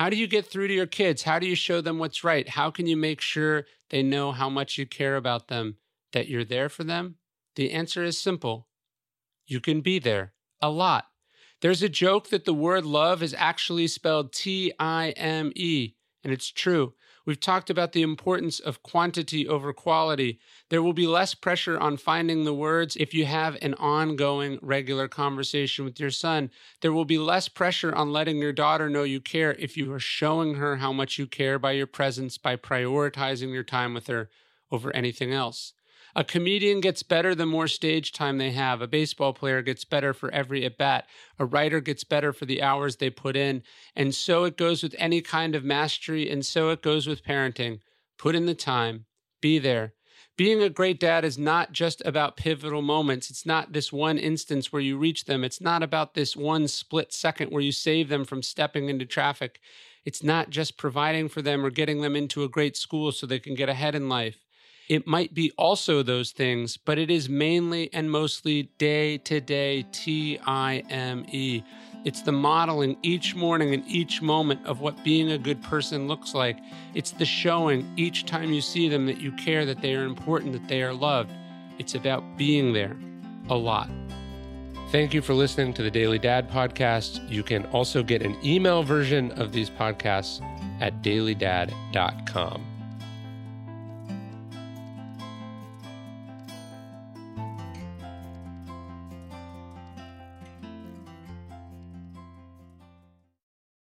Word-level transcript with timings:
How 0.00 0.08
do 0.08 0.16
you 0.16 0.26
get 0.26 0.46
through 0.46 0.68
to 0.68 0.72
your 0.72 0.86
kids? 0.86 1.24
How 1.24 1.38
do 1.38 1.46
you 1.46 1.54
show 1.54 1.82
them 1.82 1.98
what's 1.98 2.24
right? 2.24 2.48
How 2.48 2.70
can 2.70 2.86
you 2.86 2.96
make 2.96 3.20
sure 3.20 3.66
they 3.90 4.02
know 4.02 4.32
how 4.32 4.48
much 4.48 4.78
you 4.78 4.86
care 4.86 5.14
about 5.16 5.48
them, 5.48 5.76
that 6.14 6.26
you're 6.26 6.42
there 6.42 6.70
for 6.70 6.84
them? 6.84 7.16
The 7.54 7.72
answer 7.72 8.02
is 8.02 8.18
simple 8.18 8.66
you 9.46 9.60
can 9.60 9.82
be 9.82 9.98
there 9.98 10.32
a 10.62 10.70
lot. 10.70 11.04
There's 11.60 11.82
a 11.82 11.88
joke 11.90 12.30
that 12.30 12.46
the 12.46 12.54
word 12.54 12.86
love 12.86 13.22
is 13.22 13.34
actually 13.36 13.88
spelled 13.88 14.32
T 14.32 14.72
I 14.80 15.10
M 15.18 15.52
E, 15.54 15.92
and 16.22 16.32
it's 16.32 16.50
true. 16.50 16.94
We've 17.26 17.40
talked 17.40 17.70
about 17.70 17.92
the 17.92 18.02
importance 18.02 18.60
of 18.60 18.82
quantity 18.82 19.46
over 19.46 19.72
quality. 19.72 20.40
There 20.70 20.82
will 20.82 20.92
be 20.92 21.06
less 21.06 21.34
pressure 21.34 21.78
on 21.78 21.96
finding 21.96 22.44
the 22.44 22.54
words 22.54 22.96
if 22.96 23.12
you 23.12 23.26
have 23.26 23.58
an 23.60 23.74
ongoing, 23.74 24.58
regular 24.62 25.06
conversation 25.06 25.84
with 25.84 26.00
your 26.00 26.10
son. 26.10 26.50
There 26.80 26.92
will 26.92 27.04
be 27.04 27.18
less 27.18 27.48
pressure 27.48 27.94
on 27.94 28.12
letting 28.12 28.38
your 28.38 28.52
daughter 28.52 28.88
know 28.88 29.02
you 29.02 29.20
care 29.20 29.52
if 29.58 29.76
you 29.76 29.92
are 29.92 30.00
showing 30.00 30.54
her 30.54 30.76
how 30.76 30.92
much 30.92 31.18
you 31.18 31.26
care 31.26 31.58
by 31.58 31.72
your 31.72 31.86
presence, 31.86 32.38
by 32.38 32.56
prioritizing 32.56 33.52
your 33.52 33.64
time 33.64 33.94
with 33.94 34.06
her 34.06 34.30
over 34.72 34.94
anything 34.96 35.32
else. 35.32 35.74
A 36.16 36.24
comedian 36.24 36.80
gets 36.80 37.02
better 37.02 37.34
the 37.34 37.46
more 37.46 37.68
stage 37.68 38.12
time 38.12 38.38
they 38.38 38.50
have. 38.50 38.82
A 38.82 38.88
baseball 38.88 39.32
player 39.32 39.62
gets 39.62 39.84
better 39.84 40.12
for 40.12 40.30
every 40.30 40.64
at 40.64 40.76
bat. 40.76 41.06
A 41.38 41.44
writer 41.44 41.80
gets 41.80 42.04
better 42.04 42.32
for 42.32 42.46
the 42.46 42.62
hours 42.62 42.96
they 42.96 43.10
put 43.10 43.36
in. 43.36 43.62
And 43.94 44.14
so 44.14 44.44
it 44.44 44.56
goes 44.56 44.82
with 44.82 44.94
any 44.98 45.20
kind 45.20 45.54
of 45.54 45.64
mastery, 45.64 46.28
and 46.28 46.44
so 46.44 46.70
it 46.70 46.82
goes 46.82 47.06
with 47.06 47.24
parenting. 47.24 47.80
Put 48.18 48.34
in 48.34 48.46
the 48.46 48.54
time, 48.54 49.06
be 49.40 49.58
there. 49.58 49.94
Being 50.36 50.62
a 50.62 50.70
great 50.70 50.98
dad 50.98 51.24
is 51.24 51.36
not 51.36 51.72
just 51.72 52.02
about 52.06 52.36
pivotal 52.36 52.82
moments. 52.82 53.28
It's 53.30 53.44
not 53.44 53.72
this 53.72 53.92
one 53.92 54.16
instance 54.16 54.72
where 54.72 54.80
you 54.80 54.96
reach 54.96 55.26
them. 55.26 55.44
It's 55.44 55.60
not 55.60 55.82
about 55.82 56.14
this 56.14 56.34
one 56.34 56.66
split 56.66 57.12
second 57.12 57.50
where 57.50 57.62
you 57.62 57.72
save 57.72 58.08
them 58.08 58.24
from 58.24 58.42
stepping 58.42 58.88
into 58.88 59.04
traffic. 59.04 59.60
It's 60.04 60.22
not 60.22 60.48
just 60.48 60.78
providing 60.78 61.28
for 61.28 61.42
them 61.42 61.64
or 61.64 61.70
getting 61.70 62.00
them 62.00 62.16
into 62.16 62.42
a 62.42 62.48
great 62.48 62.76
school 62.76 63.12
so 63.12 63.26
they 63.26 63.38
can 63.38 63.54
get 63.54 63.68
ahead 63.68 63.94
in 63.94 64.08
life. 64.08 64.46
It 64.90 65.06
might 65.06 65.32
be 65.34 65.52
also 65.56 66.02
those 66.02 66.32
things, 66.32 66.76
but 66.76 66.98
it 66.98 67.12
is 67.12 67.28
mainly 67.28 67.90
and 67.92 68.10
mostly 68.10 68.72
day 68.76 69.18
to 69.18 69.40
day 69.40 69.86
T 69.92 70.36
I 70.44 70.82
M 70.90 71.24
E. 71.30 71.62
It's 72.04 72.22
the 72.22 72.32
modeling 72.32 72.96
each 73.02 73.36
morning 73.36 73.72
and 73.72 73.86
each 73.86 74.20
moment 74.20 74.66
of 74.66 74.80
what 74.80 75.04
being 75.04 75.30
a 75.30 75.38
good 75.38 75.62
person 75.62 76.08
looks 76.08 76.34
like. 76.34 76.58
It's 76.92 77.12
the 77.12 77.24
showing 77.24 77.88
each 77.96 78.26
time 78.26 78.52
you 78.52 78.60
see 78.60 78.88
them 78.88 79.06
that 79.06 79.18
you 79.18 79.30
care, 79.30 79.64
that 79.64 79.80
they 79.80 79.94
are 79.94 80.02
important, 80.02 80.54
that 80.54 80.66
they 80.66 80.82
are 80.82 80.92
loved. 80.92 81.30
It's 81.78 81.94
about 81.94 82.24
being 82.36 82.72
there 82.72 82.96
a 83.48 83.54
lot. 83.54 83.88
Thank 84.90 85.14
you 85.14 85.22
for 85.22 85.34
listening 85.34 85.72
to 85.74 85.84
the 85.84 85.90
Daily 85.92 86.18
Dad 86.18 86.50
podcast. 86.50 87.30
You 87.30 87.44
can 87.44 87.64
also 87.66 88.02
get 88.02 88.22
an 88.22 88.36
email 88.44 88.82
version 88.82 89.30
of 89.32 89.52
these 89.52 89.70
podcasts 89.70 90.44
at 90.80 91.00
dailydad.com. 91.00 92.79